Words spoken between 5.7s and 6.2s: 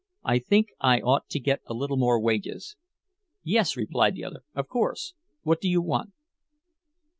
want?"